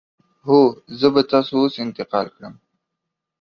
[0.45, 0.59] هو،
[0.99, 2.53] زه به تاسو اوس انتقال کړم.